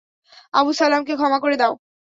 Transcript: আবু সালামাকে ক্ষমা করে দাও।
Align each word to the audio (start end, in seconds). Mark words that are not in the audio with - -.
আবু 0.53 0.71
সালামাকে 0.73 1.13
ক্ষমা 1.15 1.39
করে 1.43 1.55
দাও। 1.57 1.73